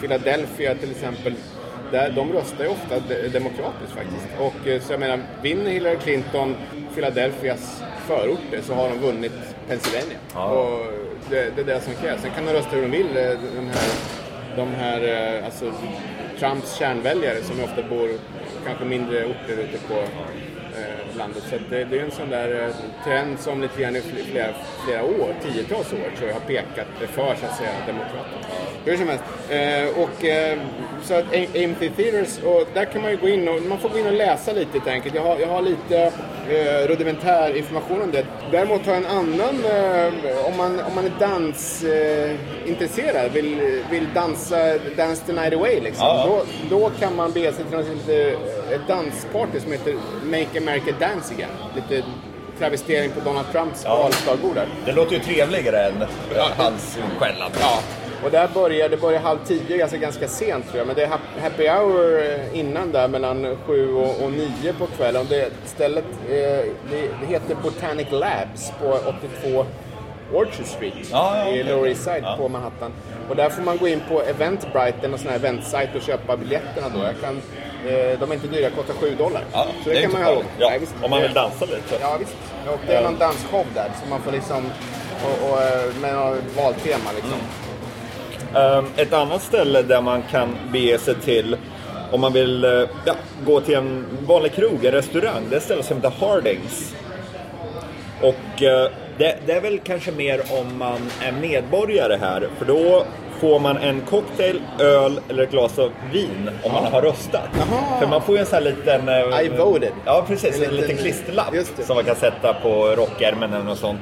[0.00, 1.34] Philadelphia till exempel,
[1.92, 4.26] där, de röstar ju ofta de- demokratiskt faktiskt.
[4.38, 6.56] Och eh, så jag menar, vinner Hillary Clinton
[6.94, 9.32] Philadelphias förorter så har de vunnit
[9.68, 10.18] Pennsylvania.
[10.34, 10.44] Ja.
[10.46, 10.86] Och
[11.30, 12.22] det, det är det som krävs.
[12.22, 13.16] Sen kan de rösta hur de vill.
[13.16, 13.22] eh,
[13.56, 13.90] Den här,
[14.56, 15.00] de här,
[15.38, 15.72] eh, alltså
[16.38, 18.08] Trumps kärnväljare som ofta bor
[18.66, 19.94] kanske mindre orter ute på
[20.78, 21.42] eh, landet.
[21.50, 22.70] Så det, det är en sån där eh,
[23.04, 24.48] trend som lite grann i fl- flera,
[24.86, 28.36] flera år, tiotals år tror jag, har pekat för så att säga demokraterna.
[28.84, 29.24] Hur som helst.
[29.50, 30.58] Eh, och, eh,
[31.02, 33.98] så att AMT Theaters, och där kan man ju gå in och man får gå
[33.98, 35.14] in och läsa lite helt enkelt.
[35.14, 36.12] Jag har, jag har lite
[36.48, 38.24] eh, rudimentär information om det.
[38.50, 40.12] Däremot har jag en annan, eh,
[40.46, 46.06] om, man, om man är dansintresserad, eh, vill, vill dansa Dance the night away liksom.
[46.06, 46.42] Ja.
[46.70, 48.36] Då, då kan man bege sig till något, lite,
[48.74, 51.50] ett dansparty som heter Make America Dance Again.
[51.74, 52.02] Lite
[52.58, 53.96] travestering på Donald Trumps Ja.
[54.02, 54.66] valslagord där.
[54.86, 56.04] Det låter ju trevligare än
[56.56, 57.58] hans skällande.
[57.60, 57.78] Ja,
[58.24, 60.86] Och där börjar, det börjar halv tio, alltså ganska sent tror jag.
[60.86, 61.08] Men det är
[61.42, 65.26] happy hour innan där mellan sju och, och nio på kvällen.
[65.28, 66.32] Det stället eh,
[66.90, 68.98] det, det heter Botanic Labs på
[69.42, 69.66] 82
[70.34, 71.62] Orchard Street Ja, ja, i.
[71.62, 72.92] Lower East Side på Manhattan.
[73.28, 76.88] Och där får man gå in på Eventbrite, en sån här eventsajt och köpa biljetterna
[76.94, 76.98] då.
[77.04, 77.36] Jag kan,
[77.86, 79.42] eh, de är inte dyra, kostar 7 dollar.
[79.52, 80.44] Ja, så det, är kan man med.
[80.58, 80.80] ja, Nej.
[81.02, 81.98] Om man vill dansa lite.
[82.00, 82.36] Ja visst.
[82.66, 84.70] Och det är någon dansshow där så man får liksom,
[85.24, 87.38] och, och, eh, med något valtema liksom.
[88.56, 91.56] Ehm, ett annat ställe där man kan bege sig till
[92.12, 92.70] om man vill eh,
[93.04, 93.14] ja,
[93.46, 96.94] gå till en vanlig krog, en restaurang, det är ett ställe som heter Hardings.
[98.22, 98.90] Och eh,
[99.20, 103.04] det, det är väl kanske mer om man är medborgare här, för då
[103.40, 107.48] får man en cocktail, öl eller ett glas av vin om man har röstat.
[107.58, 108.00] Jaha.
[108.00, 109.08] För man får ju en sån här liten...
[109.08, 109.92] eh, I voted.
[110.04, 110.56] Ja, precis.
[110.56, 111.54] En En liten liten- klisterlapp
[111.86, 114.00] som man kan sätta på rockärmen eller något sånt.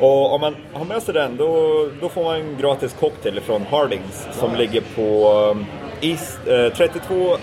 [0.00, 3.62] Och om man har med sig den då, då får man en gratis cocktail från
[3.70, 5.66] Hardings som ligger på um,
[6.00, 7.36] East, eh, 32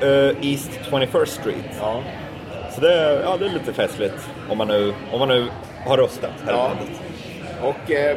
[0.00, 0.08] eh,
[0.52, 1.56] East 21st Street.
[1.80, 2.02] Ja.
[2.76, 5.46] Så det, är- ja, det är lite festligt om man nu, om man nu
[5.86, 6.70] har röstat här Ja.
[7.62, 8.16] Och eh,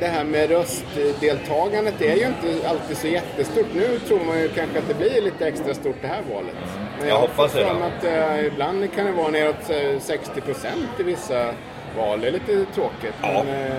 [0.00, 3.66] det, här med röstdeltagandet det är ju inte alltid så jättestort.
[3.74, 6.54] Nu tror man ju kanske att det blir lite extra stort det här valet.
[6.98, 10.88] Men Jag har hoppas det att eh, ibland kan det vara neråt eh, 60 procent
[11.00, 11.54] i vissa
[11.98, 12.20] val.
[12.20, 13.14] Det är lite tråkigt.
[13.22, 13.44] Ja.
[13.46, 13.76] Men, eh,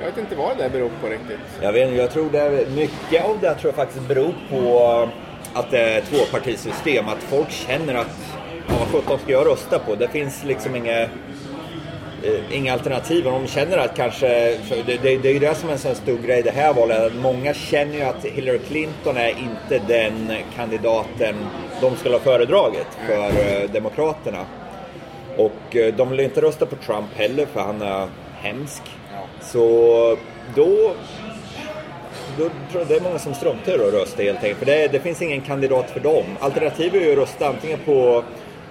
[0.00, 1.38] jag vet inte vad det där beror på riktigt.
[1.62, 5.08] Jag, vet, inte, jag tror det mycket av det tror jag faktiskt beror på
[5.54, 7.08] att det är tvåpartisystem.
[7.08, 8.36] Att folk känner att
[8.70, 9.94] ja, vad sjutton ska jag rösta på?
[9.94, 11.08] Det finns liksom inga, eh,
[12.50, 13.26] inga alternativ.
[13.26, 14.28] Och de känner att kanske,
[14.86, 16.74] det, det, det är ju det som är en sån stor grej i det här
[16.74, 17.12] valet.
[17.22, 21.34] Många känner ju att Hillary Clinton är inte den kandidaten
[21.80, 24.44] de skulle ha föredragit för eh, Demokraterna.
[25.36, 28.08] Och eh, de vill inte rösta på Trump heller för han är
[28.40, 28.82] hemsk.
[29.40, 29.66] Så
[30.54, 30.94] då,
[32.38, 34.58] då tror jag det är många som struntar i att rösta helt enkelt.
[34.58, 36.24] För det, det finns ingen kandidat för dem.
[36.40, 38.24] Alternativet är ju att rösta antingen på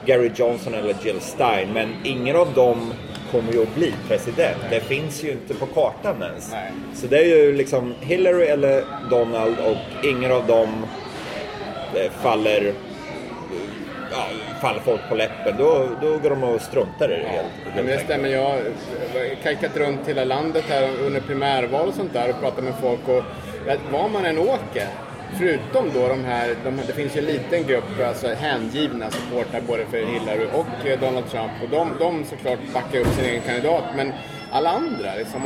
[0.06, 1.74] Gary Johnson eller Jill Stein.
[1.74, 2.94] Men ingen av dem
[3.32, 4.58] kommer ju att bli president.
[4.70, 6.52] Det finns ju inte på kartan ens.
[6.52, 6.72] Nej.
[6.94, 10.86] Så det är ju liksom Hillary eller Donald och ingen av dem
[11.96, 12.74] eh, faller
[14.12, 14.26] ja,
[14.62, 17.76] faller folk på läppen, då, då går de och struntar i det helt, Ja, helt
[17.76, 18.30] men det stämmer.
[18.30, 18.62] Jag har
[19.44, 23.08] kajkat runt hela landet här under primärval och sånt där och pratat med folk.
[23.08, 23.24] Och
[23.92, 24.88] var man än åker,
[25.38, 29.86] förutom då de här, de, det finns ju en liten grupp alltså hängivna supportrar både
[29.86, 31.52] för Hillary och eh, Donald Trump.
[31.64, 33.84] Och de, de såklart backar upp sin egen kandidat.
[33.96, 34.14] Men
[34.52, 35.42] alla andra, liksom,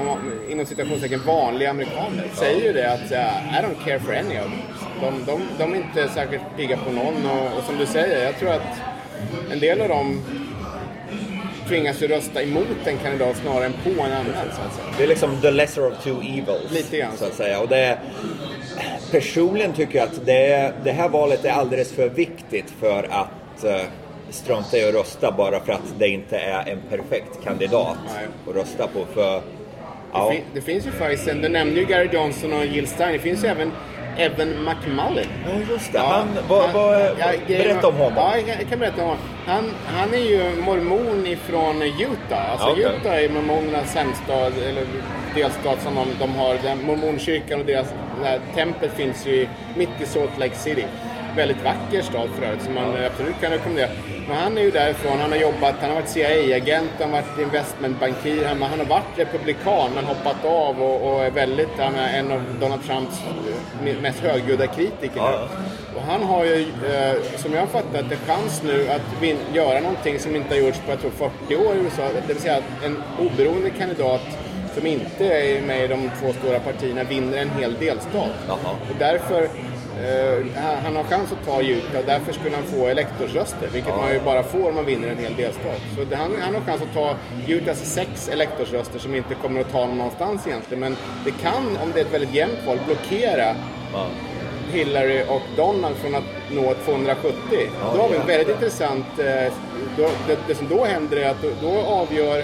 [0.49, 4.43] inom citationstecken vanliga amerikaner, säger ju det att uh, I don't care for any of
[4.43, 4.61] them.
[5.01, 8.39] De, de, de är inte särskilt pigga på någon och, och som du säger, jag
[8.39, 8.81] tror att
[9.51, 10.21] en del av dem
[11.67, 14.87] tvingas ju rösta emot en kandidat snarare än på en annan så att säga.
[14.97, 16.71] Det är liksom the lesser of two evils.
[16.71, 17.59] Lite grann Så att säga.
[17.59, 17.97] Och det,
[19.11, 23.71] personligen tycker jag att det, det här valet är alldeles för viktigt för att uh,
[24.29, 28.25] strunta i att rösta bara för att det inte är en perfekt kandidat Nej.
[28.49, 29.05] att rösta på.
[29.13, 29.41] För, Det,
[30.13, 33.19] ja, fin- det finns ju faktiskt, du nämnde ju Gary Johnson och Jill Stein, det
[33.19, 33.71] finns ju även
[34.17, 35.25] Evan McMullen.
[35.45, 35.97] ja, just det.
[35.97, 38.13] Ja, Han, vad, vad, ja, berätta om honom.
[38.15, 39.23] Ja, jag kan, berätta om honom.
[39.45, 42.51] Han, han är ju mormon ifrån Utah.
[42.51, 42.83] Alltså okej.
[42.99, 44.83] Utah är mormonernas hemstad, eller
[45.35, 46.57] delstat som de, de har.
[46.63, 50.85] Den mormonkyrkan och deras det här tempel finns ju mitt i Salt Lake City.
[51.35, 53.89] Väldigt vacker stad för övrigt, som man absolut kan rekommendera.
[54.27, 57.39] Men han är ju därifrån, han har jobbat, han har varit CIA-agent, han har varit
[57.39, 62.19] investmentbankir, han, han har varit republikan men hoppat av och, och är väldigt, han är
[62.19, 63.21] en av Donald Trumps
[64.01, 65.47] mest högljudda kritiker Ja.
[65.95, 69.79] Och han har ju, eh, som jag har fattat en chans nu att vin- göra
[69.79, 71.11] någonting som inte har gjorts på jag tror
[71.47, 72.03] 40 år i USA.
[72.27, 74.21] Det vill säga att en oberoende kandidat
[74.75, 78.29] som inte är med i de två stora partierna vinner en hel delstat.
[78.47, 78.57] Jaha.
[78.89, 80.45] Och därför, eh,
[80.83, 84.19] han- har chans att ta Utah och därför skulle han få elektorsröster, vilket man ju
[84.19, 85.81] bara får om man vinner en hel delstat.
[85.97, 87.15] Så det, han, han har chans att ta
[87.47, 90.79] Utahs sex elektorsröster som inte kommer att ta honom någonstans egentligen.
[90.79, 93.55] Men det kan, om det är ett väldigt jämnt val, blockera
[93.93, 94.05] Ja.
[94.71, 97.33] Hillary och Donald från att nå 270.
[97.95, 98.27] då har vi en ja.
[98.27, 99.05] väldigt intressant...
[99.19, 99.53] Eh,
[99.97, 102.43] då, det, det som då händer är att då, då avgör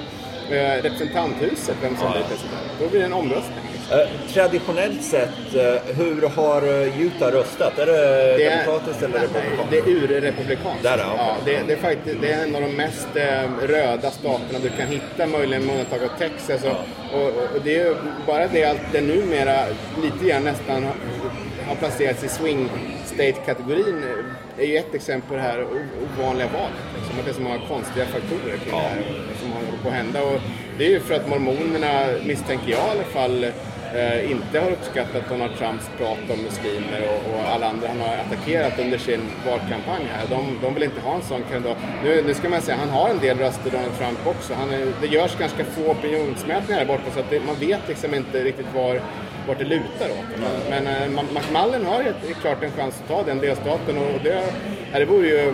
[0.52, 2.28] eh, representanthuset vem som Ja, blir ja.
[2.28, 2.62] president.
[2.80, 3.66] Då blir det en omröstning.
[3.92, 6.62] Eh, traditionellt sett, eh, hur har
[7.02, 7.80] Utah röstat?
[7.80, 9.72] Är det, demokratiskt eller republikanskt?
[9.72, 10.84] Det är urrepublikanskt.
[10.84, 11.26] Där, ja, okej.
[11.28, 13.08] ja, det, det, är faktiskt, det är en av de mest
[13.62, 16.64] röda staterna du kan hitta, möjligen med undantag av Texas.
[16.64, 17.96] Och, och, och det är
[18.28, 19.66] bara det att det numera
[20.04, 20.86] lite grann nästan
[21.68, 22.70] har placerats i swing
[23.20, 24.04] state-kategorin
[24.58, 25.66] är ju ett exempel på det här
[26.20, 26.86] ovanliga valet.
[26.96, 29.04] Liksom, att det är så många konstiga faktorer kring det här
[29.42, 30.24] som håller på att hända.
[30.24, 30.40] Och
[30.78, 31.94] det är ju för att mormonerna,
[32.26, 33.44] misstänker jag i alla fall,
[34.00, 38.16] eh, inte har uppskattat Donald Trumps prat om muslimer och, och alla andra han har
[38.26, 40.26] attackerat under sin valkampanj här.
[40.30, 41.78] De, de vill inte ha en sån kandidat.
[42.04, 44.54] Nu, nu ska man säga, han har en del röster, Donald Trump också.
[44.54, 48.14] Han är, det görs ganska få opinionsmätningar här borta så att det, man vet liksom
[48.14, 49.02] inte riktigt var
[49.50, 50.40] vart det lutar åt.
[50.70, 54.44] Men, men äh, McMullen har ett, klart en chans att ta den delstaten och det,
[54.94, 55.54] det vore ju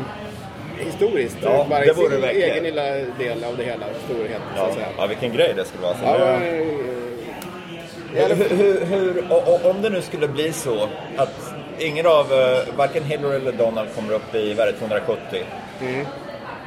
[0.77, 1.37] historiskt.
[1.43, 2.49] Ja, bara det vore sin verkligen.
[2.51, 2.83] egen lilla
[3.19, 4.87] del av det hela, storhet så Ja, att säga.
[4.97, 5.93] ja, vilken grej det skulle vara.
[5.93, 6.47] Så Ja, det-
[8.19, 12.77] eh, hur, hur, hur, och, om det nu skulle bli så att ingen av, uh,
[12.77, 15.43] varken Hillary eller Donald kommer upp i värde 270.
[15.81, 16.05] Mm.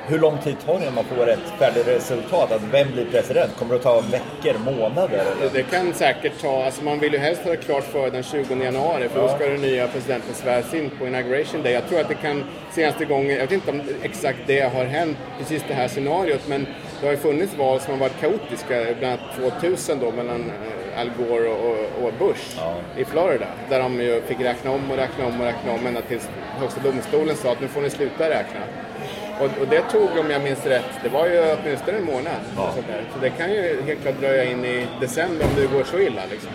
[0.08, 2.52] Hur lång tid tar det innan man får ett färdigt resultat?
[2.52, 3.56] Att vem blir president?
[3.58, 5.18] Kommer det att ta veckor, månader?
[5.40, 5.50] Eller?
[5.52, 8.54] Det kan säkert ta, alltså man vill ju helst ha det klart för den 20
[8.64, 11.72] januari för då ska den nya presidenten sväras in på inauguration day.
[11.72, 15.16] Jag tror att det kan, senaste gången, jag vet inte om exakt det har hänt,
[15.38, 16.66] precis det här scenariot, men
[17.00, 20.40] det har ju funnits val som har varit kaotiska, bland annat 2000 då mellan
[20.94, 22.74] eh, Al Gore och, och- och Bush Ja.
[22.96, 23.46] i Florida.
[23.70, 26.28] Där de ju fick räkna om och räkna om och räkna om ända tills
[26.60, 28.60] högsta domstolen sa att nu får ni sluta räkna.
[29.40, 32.40] Och, och det tog, om jag minns rätt, det var ju åtminstone en månad.
[32.56, 32.72] Ja.
[32.74, 36.22] Så, det kan ju helt klart dröja in i december om det går så illa.
[36.30, 36.50] Liksom.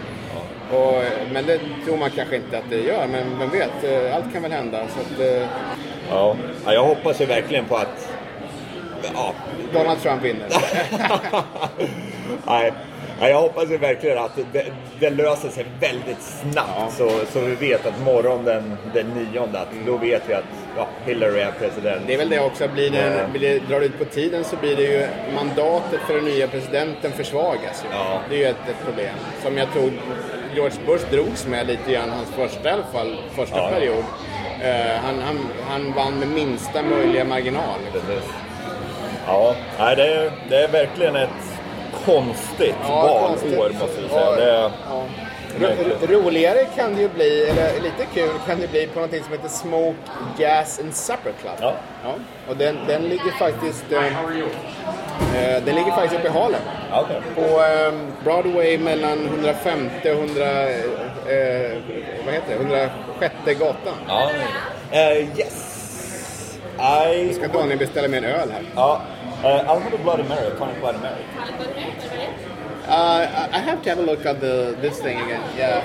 [0.72, 4.34] Och, men det tror man kanske inte att det gör, men vem vet, eh, allt
[4.34, 4.88] kan väl hända.
[4.88, 5.48] Så att, eh,
[6.10, 6.36] Ja.
[6.65, 8.10] ja, jag hoppas ju verkligen på att...
[9.13, 9.34] Ja,
[9.74, 10.48] Donald Trump vinner.
[12.47, 12.73] Nej,
[13.19, 14.65] jag hoppas ju verkligen att det,
[14.99, 16.69] det löser sig väldigt snabbt.
[16.77, 16.89] Ja.
[16.97, 20.43] Så, så vi vet att morgon den, den nionde, att då vet vi att
[20.77, 22.01] ja, Hillary är president.
[22.07, 23.27] Det är väl det också, blir det, Ja.
[23.27, 26.47] blir det, drar det ut på tiden så blir det ju mandatet för den nya
[26.47, 27.83] presidenten försvagas.
[27.83, 27.97] Ju.
[27.97, 28.19] Ja.
[28.29, 29.15] Det är ju ett, ett problem.
[29.43, 29.91] Som jag tror
[30.55, 33.69] George Bush drogs med lite grann hans första, i alla fall, första Ja.
[33.69, 34.03] period.
[34.63, 37.79] Eh, han, han, han vann med minsta möjliga marginal.
[37.91, 38.29] Precis.
[39.27, 41.52] Ja, nej, det, är, det är verkligen ett
[42.05, 43.57] konstigt valår konstigt.
[43.59, 44.25] måste vi säga.
[44.29, 45.01] Ja, Det, ja.
[45.59, 49.31] Ro- Roligare kan det ju bli, eller lite kul kan det bli på någonting som
[49.33, 49.97] heter Smoke,
[50.37, 51.53] Gas and Supper Club.
[51.61, 51.73] Ja.
[52.49, 54.05] Och den, den ligger faktiskt eh,
[55.35, 56.61] eh, den ligger faktiskt uppe i Harlem.
[56.91, 57.21] ja, okej.
[57.35, 61.77] På eh, Broadway mellan 105 och 100, eh,
[62.25, 62.55] vad heter det?
[62.55, 63.93] 106 gatan.
[64.07, 64.31] Ja,
[64.91, 65.69] eh, yes.
[67.13, 67.33] I...
[67.33, 68.61] Ska Daniel beställa mig en öl här?
[68.75, 69.01] Ja,
[69.43, 71.23] uh, I'll have a Bloody Mary, a tonic Bloody Mary.
[72.88, 75.41] Uh, I I have to have a look at the, this thing again.
[75.58, 75.84] Yeah.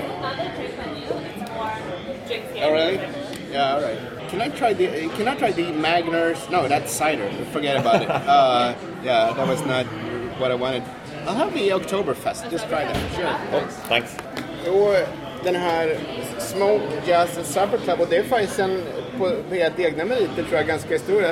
[2.61, 2.99] Oh, really?
[3.51, 3.97] Yeah, all right.
[4.29, 6.49] Can I try the Can I try the Magners?
[6.51, 7.29] No, that's cider.
[7.51, 8.09] Forget about it.
[8.29, 9.85] Uh, yeah, that was not
[10.39, 10.83] what I wanted.
[11.25, 12.49] I'll have the Oktoberfest.
[12.51, 12.97] Just try that.
[13.15, 13.35] Sure.
[13.53, 14.15] Oh, thanks.
[14.67, 14.95] Och
[15.43, 15.97] den här
[16.39, 18.83] Smoke Jazz and Supper Club, och det är faktiskt en,
[19.17, 21.23] på på helt egna meriter tror jag, ganska stor.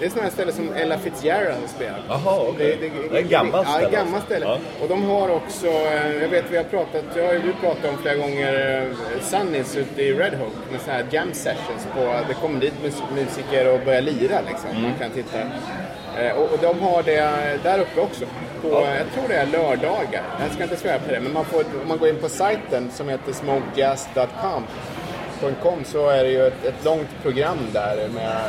[0.00, 2.00] Det är sådana här ställen som Ella Fitzgerald spelar.
[2.08, 2.78] Jaha, okej.
[3.10, 4.46] Det är ett gammalt Ja, ställe ett gammalt ställe.
[4.46, 4.58] Ja.
[4.82, 7.90] Och de har också, eh, jag vet vi har pratat, jag har ju du pratat
[7.90, 12.00] om flera gånger, eh, Sunnys ute i Red Hook med sådana här jam sessions på,
[12.28, 14.70] det kommer dit mus- musiker och börjar lira liksom.
[14.70, 14.82] Mm.
[14.82, 15.38] Man kan titta.
[16.18, 18.24] Eh, Och, och de har det där uppe också.
[18.62, 18.94] På, Ja.
[18.94, 20.22] Jag tror det är lördagar.
[20.40, 22.90] Jag ska inte svära på det, men man får, om man går in på sajten
[22.90, 24.62] som heter smokejazz.com
[25.62, 28.42] .com så är det ju ett, ett långt program där med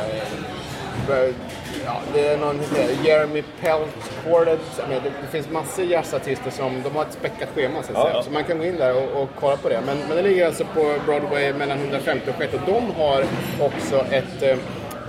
[1.84, 2.60] Ja, det är någon
[3.04, 4.60] Jeremy Pelt Quartet.
[4.88, 8.22] Det, det finns massor jazzartister som de har ett späckat schema så Ja, ja.
[8.22, 9.80] Så man kan gå in där och, och kolla på det.
[9.86, 13.24] Men, men det ligger alltså på Broadway mellan 150 och 6 och de har
[13.60, 14.58] också ett eh,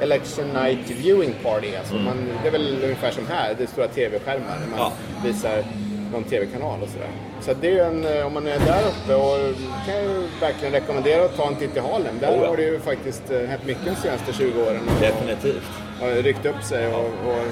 [0.02, 1.76] Election Night Viewing Party.
[1.76, 4.92] Alltså man, det är väl ungefär som här, det är stora tv-skärmar man
[5.26, 5.64] visar
[6.12, 7.08] någon tv-kanal och sådär.
[7.42, 9.38] Så det är ju en, eh, om man är där uppe och
[9.86, 12.20] kan jag ju verkligen rekommendera att ta en titt i Harlem.
[12.20, 12.48] Där Oh, ja.
[12.48, 14.80] har det ju faktiskt eh, hänt mycket de senaste 20 åren.
[14.96, 15.68] Och- Definitivt.
[16.02, 17.44] har ryckt upp sig och, och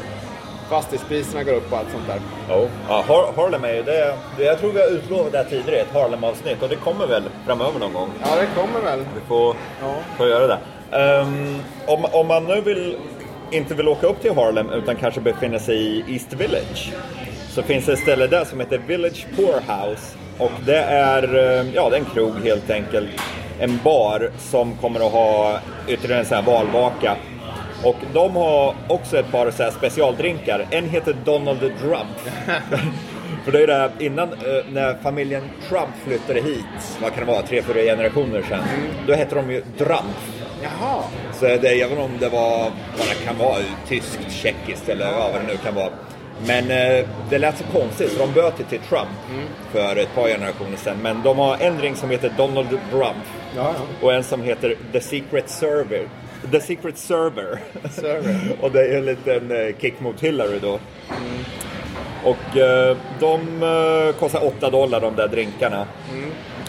[0.69, 2.19] fastighetspriserna går upp och allt sånt där.
[2.49, 2.67] Jo.
[2.87, 4.15] Ja, Har- Harlem är ju det.
[4.37, 6.61] Jag tror vi har utlovat det här tidigare, ett Harlem-avsnitt.
[6.63, 8.09] Och det kommer väl framöver någon gång.
[8.21, 8.99] Ja, det kommer väl.
[8.99, 9.93] Vi får, Ja.
[10.17, 10.57] får göra det.
[10.97, 12.97] Ehm, om, om man nu vill,
[13.51, 16.93] inte vill åka upp till Harlem utan kanske befinner sig i East Village.
[17.49, 20.17] Så finns det ett ställe där som heter Village Poorhouse.
[20.38, 23.09] Och det är, eh, ja, det är en krog helt enkelt.
[23.59, 27.17] En bar som kommer att ha ytterligare en sån här valvaka.
[27.83, 30.67] Och de har också ett par så specialdrinkar.
[30.69, 32.19] En heter Donald Trump.
[33.45, 37.31] För det är det här, innan eh, när familjen Trump flyttade hit, vad kan det
[37.31, 38.63] vara, tre, fyra generationer sedan.
[39.07, 40.15] Då hette de ju Trump.
[40.63, 41.03] Jaha.
[41.33, 42.59] Så det, även om det var
[42.97, 43.57] vad det kan vara,
[43.88, 45.89] tyskt, tjeckiskt eller ja, vad det nu kan vara.
[46.47, 49.10] Men eh, det lät så konstigt så de böt ju till Trump
[49.71, 50.97] för ett par generationer sedan.
[51.02, 53.25] Men de har en drink som heter Donald Trump
[53.56, 56.08] Ja, och en som heter The Secret Server.
[56.52, 57.60] The Secret Server.
[57.91, 58.39] Server.
[58.62, 60.80] och det är en liten eh, kick mot Hillary då.
[62.23, 65.88] Och eh, de eh, kostar 8 dollar de där drinkarna.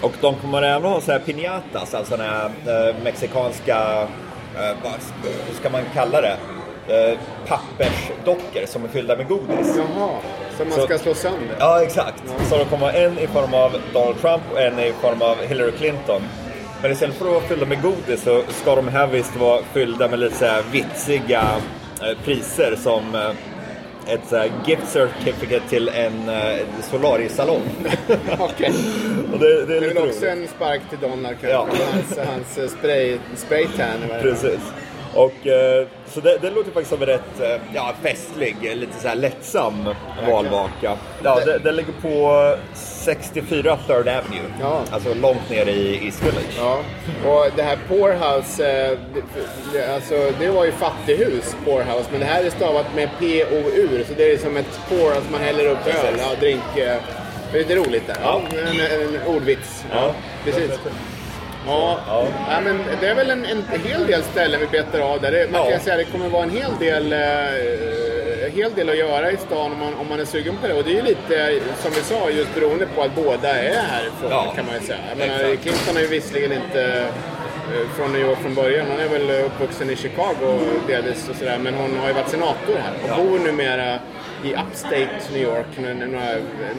[0.02, 4.08] Och de kommer även ha så här piñatas, alltså sådana här eh, mexikanska,
[4.56, 4.92] eh, vad
[5.46, 6.36] hur ska man kalla det?
[6.88, 9.76] Eh, pappersdockor som är fyllda med godis.
[9.76, 10.10] Jaha,
[10.56, 11.56] som man Så- ska slå sönder?
[11.58, 12.22] Ja, exakt.
[12.50, 15.36] Så det kommer vara en i form av Donald Trump och en i form av
[15.36, 16.22] Hillary Clinton.
[16.82, 20.08] Men istället för att vara fyllda med godis så ska de här visst vara fyllda
[20.08, 21.42] med lite så här vitsiga
[22.02, 23.30] eh, priser som eh,
[24.14, 26.56] ett så här gift certificate till en eh,
[26.90, 27.62] solariesalong.
[28.38, 28.72] Okej.
[29.32, 31.66] och det, det är Det är lite väl också en spark till Donald kanske, Ja.
[31.92, 33.80] hans, hans eh, spray, spraytan.
[33.80, 34.32] eller vad det är.
[34.32, 34.60] Precis.
[35.14, 39.00] Och, eh, så det, det låter faktiskt som en rätt eh, ja, festlig, eh, lite
[39.00, 39.88] så här lättsam
[40.28, 40.96] valvaka.
[41.22, 44.50] Ja, det, det ligger på 64 Third Avenue.
[44.60, 44.82] Ja.
[44.90, 46.58] Alltså långt ner i East Village.
[46.58, 46.78] Ja,
[47.30, 48.98] och det här Poorhouse, eh,
[49.72, 54.14] det, alltså, det var ju fattighus, Poorhouse, men det här är stavat med P-O-U, så
[54.16, 56.62] det är som ett pour, alltså man häller upp öl, ja, drink.
[57.52, 58.16] Det är lite roligt där.
[58.22, 58.40] Ja.
[58.50, 59.84] En, en ordvits.
[59.92, 60.14] Ja.
[60.44, 60.70] Precis.
[61.66, 62.26] Ja, Ja.
[62.50, 62.60] ja.
[62.60, 65.30] men det är väl en, en hel del ställen vi betar av där.
[65.32, 65.70] Det, man Ja.
[65.70, 69.36] kan säga att det kommer vara en hel del, eh, hel del att göra i
[69.36, 70.74] stan om man, om man är sugen på det.
[70.74, 74.30] Och det är ju lite, som vi sa, just beroende på att båda är härifrån
[74.30, 74.52] Ja.
[74.56, 74.98] kan man ju säga.
[75.08, 75.56] Jag menar.
[75.56, 76.82] Clinton är ju visserligen inte
[77.74, 78.86] eh, från New York från början.
[78.90, 81.58] Hon är väl uppvuxen i Chicago delvis och sådär.
[81.58, 83.16] Men hon har ju varit senator här och Ja.
[83.24, 83.98] bor numera
[84.44, 86.26] i upstate New York, några, några,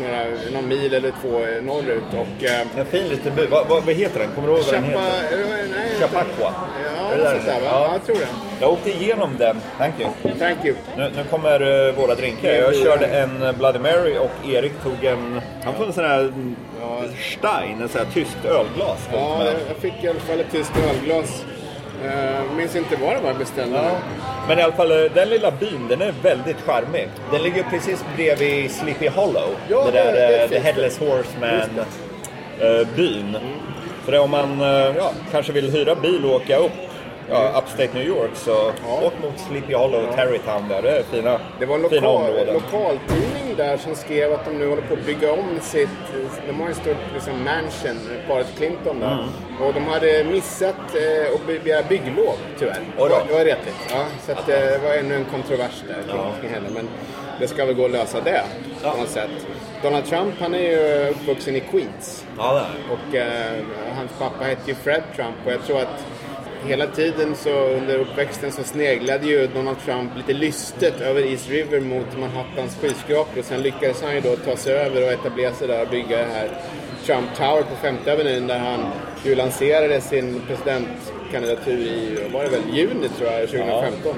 [0.01, 1.29] några, någon mil eller två
[1.61, 2.03] norrut.
[2.11, 3.45] Och, eh, En fin liten by.
[3.45, 4.29] Vad, vad, heter den?
[4.35, 4.99] Kommer du ihåg vad den heter?
[4.99, 6.53] eh, nej, Chappaqua.
[6.85, 7.67] Ja, det där något sånt där det va?
[7.67, 7.73] är?
[7.73, 7.85] Ja.
[7.87, 7.93] Ja.
[7.93, 8.27] jag tror det.
[8.61, 9.61] Jag åkte igenom den.
[9.77, 10.09] Thank you.
[10.39, 10.75] Thank you.
[10.97, 12.49] Nu, nu kommer uh, våra drinkar.
[12.49, 15.41] Jag körde en Bloody Mary och Erik tog en...
[15.63, 16.55] Han tog en sån här mm,
[17.37, 19.09] Stein, en sån här tyskt ölglas.
[19.13, 21.45] Ja, jag fick i alla fall ett tyskt ölglas.
[22.05, 23.77] Uh, minns inte vad det var jag beställde.
[23.77, 23.97] Ja.
[24.51, 27.09] Men i alla fall, eh, den lilla byn, den är väldigt charmig.
[27.31, 29.49] Den ligger precis bredvid Sleepy Hollow.
[29.69, 33.37] Ja, det där det eh, The Headless Horseman-byn.
[34.05, 36.71] För det, om man eh, ja, kanske vill hyra bil och åka upp
[37.31, 39.01] ja, upstate New York så Ja.
[39.07, 40.81] åk mot Sleepy Hollow och Terrytown där.
[40.81, 42.53] Det är fina, Det var en fina lokal, områden.
[42.53, 45.89] lokaltidning där som skrev att de nu håller på att bygga om sitt...
[46.47, 49.13] De har ju stort liksom, mansion, paret Clinton där.
[49.13, 49.67] Mm.
[49.67, 52.79] Och de hade missat eh, att be- begära bygglov, tyvärr.
[52.97, 53.15] Oj då.
[53.27, 53.75] Det var retligt.
[53.89, 56.49] Ja, så att, eh, det var ännu en kontrovers där kring, Ja.
[56.53, 56.69] henne.
[56.73, 56.89] Men
[57.39, 58.41] det ska väl gå att lösa det
[58.83, 58.91] Ja.
[58.91, 59.29] på något sätt.
[59.83, 62.25] Donald Trump, han är ju uppvuxen i Queens.
[62.37, 62.97] Ja, det är.
[62.97, 63.63] Och eh,
[63.97, 66.05] hans pappa hette ju Fred Trump och jag tror att
[66.65, 71.79] hela tiden så under uppväxten så sneglade ju Donald Trump lite lystet över East River
[71.79, 75.67] mot Manhattans skyskrapor och sen lyckades han ju då ta sig över och etablera sig
[75.67, 76.49] där och bygga det här
[77.05, 78.91] Trump Tower på Femte Avenyn där han
[79.23, 84.15] ju lanserade sin presidentkandidatur i, var det väl, juni tror jag, 2015.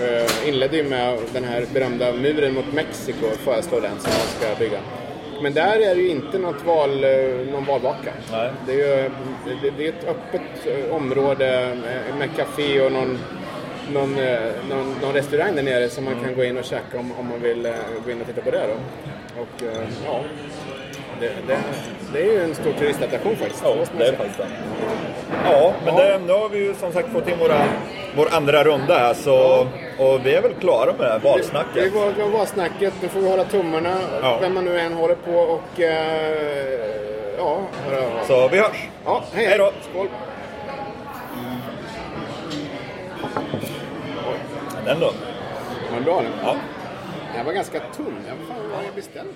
[0.00, 4.64] Eh, inledde ju med den här berömda muren mot Mexiko föreslår den som han ska
[4.64, 4.80] bygga.
[5.42, 8.12] Men där är det ju inte något val, eh, någon valvaka.
[8.32, 8.50] Nej.
[8.66, 9.10] Det är ju
[9.62, 11.76] det, det är ett öppet eh, område
[12.18, 13.18] med, café och någon,
[13.92, 17.12] någon, eh, någon, någon restaurang där nere som man kan gå in och käka om,
[17.18, 17.72] om man vill
[18.04, 18.66] gå in och titta på det.
[18.66, 18.74] Då.
[19.40, 19.74] Och
[20.04, 20.20] ja,
[21.20, 21.58] det, det,
[22.12, 23.62] det är ju en stor turistattraktion faktiskt.
[23.64, 24.40] Ja, det är faktiskt.
[25.44, 26.02] Ja, men Ja.
[26.02, 27.62] Det, nu har vi ju som sagt fått in våra,
[28.16, 29.60] vår andra runda här så,
[29.98, 31.92] och vi är väl klara med valsnacket.
[31.94, 32.94] var, det var snacket.
[33.02, 34.38] Nu får vi hålla tummarna, Ja.
[34.40, 36.80] vem man nu än håller på och eh,
[37.38, 37.58] ja.
[38.26, 38.88] Så vi hörs!
[39.04, 39.70] ja, hej, Hej då.
[39.90, 40.08] Skål!
[44.84, 45.06] Den då?
[45.06, 46.22] Var den bra?
[46.44, 46.56] Ja.
[47.36, 48.16] Den var ganska tunn.
[48.28, 49.32] Ja, vad fan var det jag beställde?